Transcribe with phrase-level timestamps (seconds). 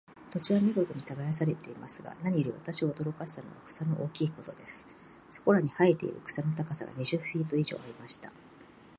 [0.31, 4.87] 土地は見事に耕されていますが、何より私を驚かしたのは、草の大きいことです。
[5.29, 8.33] そこらに生えている草の高さが、二十フィート以上ありました。